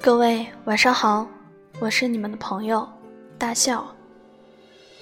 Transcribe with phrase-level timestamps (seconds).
[0.00, 1.26] 各位晚上好，
[1.80, 2.88] 我是你们的朋友
[3.36, 3.84] 大笑。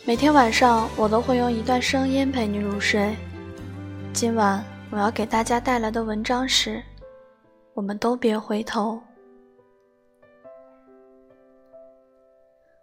[0.06, 3.14] 每天晚上我都会用一段声音陪你入睡。
[4.14, 6.82] 今晚我要给大家带来的文章是：
[7.74, 8.98] 我们都别回头。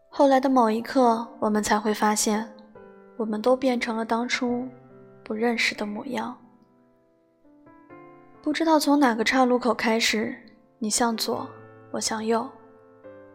[0.07, 2.47] 后来的某一刻，我们才会发现，
[3.17, 4.67] 我们都变成了当初
[5.23, 6.37] 不认识的模样。
[8.43, 10.35] 不知道从哪个岔路口开始，
[10.77, 11.49] 你向左。
[11.93, 12.49] 我向右，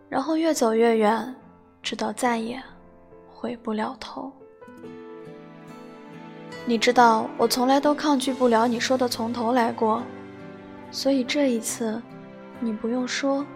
[0.09, 1.33] 然后越走越远，
[1.80, 2.61] 直到再也
[3.31, 4.33] 回不了头。
[6.67, 10.03] 你知道，我从来都抗拒不了你说的“从头来过”，
[10.91, 12.03] 所以这一次，
[12.59, 13.47] 你不用说，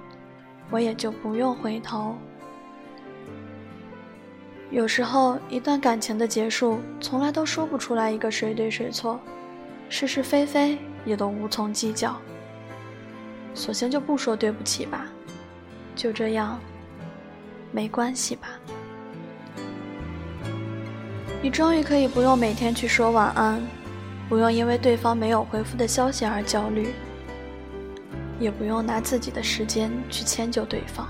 [0.71, 2.15] 我也就不用回头。
[4.71, 9.19] 有时候，一段感情的结束，从来都说不出来一个谁对谁错，
[9.89, 12.17] 是是非非也都无从计较。
[13.55, 15.07] 索性就不说对不起吧，
[15.95, 16.59] 就这样，
[17.71, 18.49] 没关系吧。
[21.43, 23.61] 你终于可以不用每天去说晚安，
[24.29, 26.95] 不用因为对方没有回复的消息而焦虑，
[28.39, 31.09] 也不用拿自己的时间去迁就对方。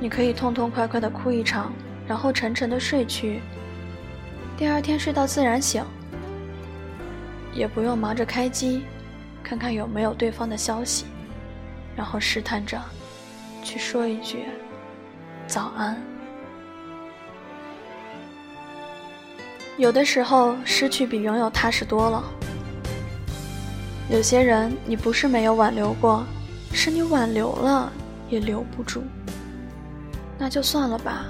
[0.00, 1.72] 你可以痛痛快快的哭一场，
[2.06, 3.40] 然后沉沉的睡去，
[4.56, 5.82] 第二天睡到自然醒，
[7.52, 8.84] 也不用忙着开机。
[9.42, 11.06] 看看有没有对方的消息，
[11.96, 12.80] 然后试探着
[13.62, 14.44] 去说一句
[15.46, 15.96] 早安。
[19.76, 22.24] 有的时候，失去比拥有踏实多了。
[24.10, 26.24] 有些人，你不是没有挽留过，
[26.72, 27.92] 是你挽留了
[28.28, 29.02] 也留不住。
[30.36, 31.26] 那就算了吧，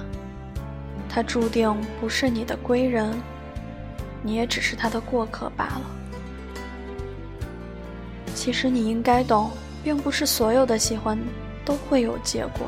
[1.07, 3.11] 他注定不是你的归人，
[4.23, 5.81] 你也只是他的过客罢了。
[8.39, 9.51] 其实你应该懂，
[9.83, 11.19] 并不是所有的喜欢
[11.65, 12.65] 都会有结果。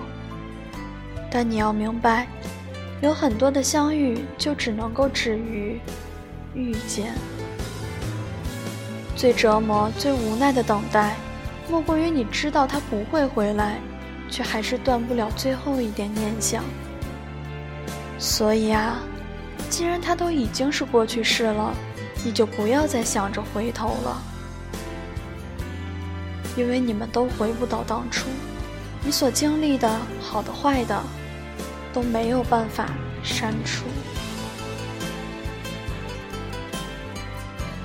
[1.32, 2.28] 但你要明白，
[3.02, 5.80] 有很多的相遇就只能够止于
[6.54, 7.14] 遇见。
[9.16, 11.16] 最折磨、最无奈的等待，
[11.70, 13.80] 莫过于你知道他不会回来，
[14.30, 16.66] 却还是断不了最后一点念想。
[18.20, 19.00] 所以啊，
[19.70, 21.74] 既然他都已经是过去式了，
[22.26, 24.22] 你就不要再想着回头了。
[26.56, 28.28] 因为你们都回不到当初，
[29.04, 29.90] 你所经历的
[30.22, 31.02] 好的坏的，
[31.94, 32.90] 都没有办法
[33.24, 33.86] 删除。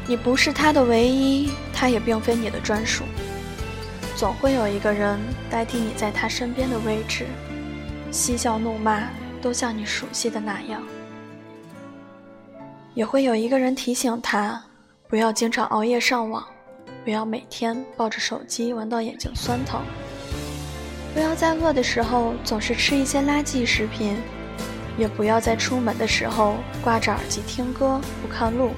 [0.08, 3.04] 你不是他的唯一，他也并非你的专属。
[4.14, 5.18] 总会有一个人
[5.50, 7.26] 代替你在他身边的位置，
[8.10, 9.08] 嬉笑怒骂
[9.42, 10.82] 都像你熟悉的那样。
[12.94, 14.64] 也会有一个人提醒他，
[15.06, 16.46] 不要经常熬夜上网。
[17.06, 19.80] 不要每天抱着手机玩到眼睛酸疼。
[21.14, 24.16] 不要在饿的时候总是吃一些垃圾食品，
[24.98, 28.72] 也不要在出门的时候挂着耳机听歌不看路。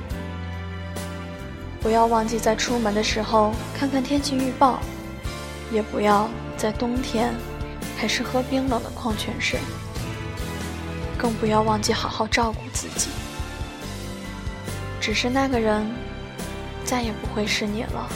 [1.81, 4.78] 不要忘记在出门的时候看看天气预报，
[5.72, 7.33] 也不要在冬天
[7.97, 9.59] 还是喝冰冷的矿泉水。
[11.16, 13.09] 更不要忘记好好照顾自己。
[15.00, 15.87] 只是那个人。
[16.88, 18.09] 再也不会是你了。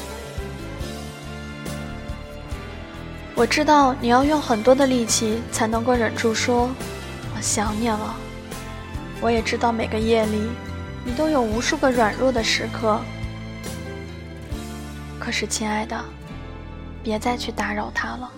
[3.34, 6.70] 我知道你要用很多的力气才能够忍住说
[7.36, 8.16] “我想你了”。
[9.20, 10.48] 我也知道每个夜里
[11.04, 12.98] 你都有无数个软弱的时刻。
[15.20, 16.02] 可是，亲爱的，
[17.02, 18.30] 别再去打扰他了。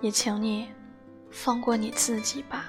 [0.00, 0.68] 也请你
[1.32, 2.66] 放过你自己吧。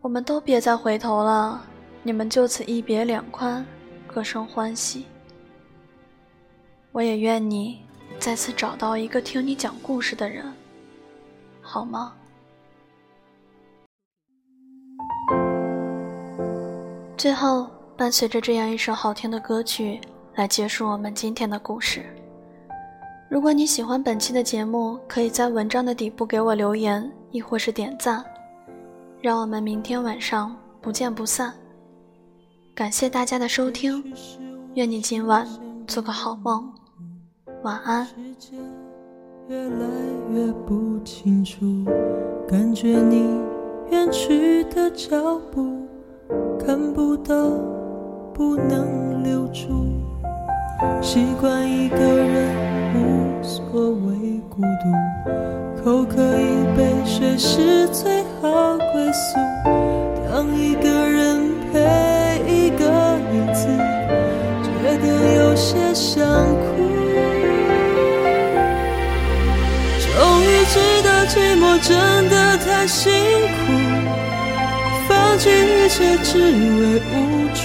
[0.00, 1.62] 我们都别再回头了，
[2.02, 3.64] 你们就此一别两宽。
[4.14, 5.06] 各生欢喜。
[6.92, 7.80] 我也愿你
[8.18, 10.44] 再次找到一个听你讲故事的人，
[11.62, 12.12] 好吗？
[17.16, 20.00] 最后，伴随着这样一首好听的歌曲
[20.34, 22.04] 来结束我们今天的故事。
[23.30, 28.22] 如果你喜欢本期的节目，可以在文章的底部给我留言，亦或是点赞。
[29.22, 31.54] 让我们明天晚上不见不散。
[32.74, 34.02] 感谢大家的收听，
[34.74, 35.46] 愿你今晚
[35.86, 36.72] 做个好梦，
[37.62, 38.08] 晚安。
[39.46, 39.86] 越来
[40.32, 41.84] 越不清楚，
[42.48, 43.38] 感觉你
[43.90, 45.86] 远去的脚步，
[46.58, 47.34] 看不到，
[48.32, 49.84] 不能留住。
[51.02, 52.54] 习惯一个人
[52.94, 59.38] 无所谓孤独，口渴一杯水是最好归宿。
[60.26, 61.11] 当一个人
[65.72, 66.66] 些想哭，
[70.04, 73.10] 终于知道寂寞真的太辛
[73.48, 73.72] 苦，
[75.08, 77.12] 放弃一切只为无
[77.54, 77.60] 助，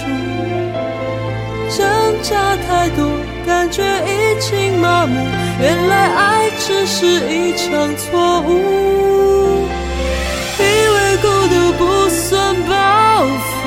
[1.76, 1.78] 挣
[2.22, 2.98] 扎太多，
[3.46, 5.14] 感觉已经麻木，
[5.60, 8.48] 原来爱只是一场错误，
[10.58, 12.72] 以为孤独不算包
[13.26, 13.60] 袱，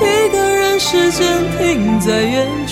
[0.00, 1.20] 一个人时间
[1.58, 2.69] 停在原处。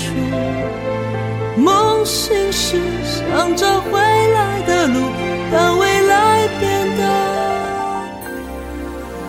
[1.57, 5.01] 梦醒时想着回来的路，
[5.51, 7.03] 但未来变得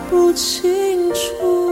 [0.08, 1.69] 不清楚。